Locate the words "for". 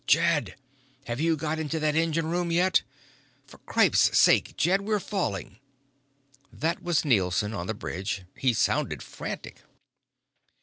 3.45-3.59